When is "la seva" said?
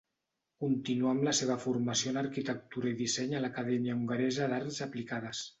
1.27-1.57